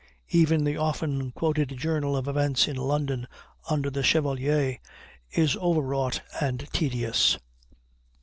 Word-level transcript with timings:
Even 0.31 0.63
the 0.63 0.77
often 0.77 1.31
quoted 1.31 1.77
journal 1.77 2.17
of 2.17 2.27
events 2.27 2.67
in 2.67 2.75
London 2.75 3.27
under 3.69 3.91
the 3.91 4.01
Chevalier 4.01 4.79
is 5.29 5.55
overwrought 5.57 6.21
and 6.41 6.67
tedious. 6.73 7.37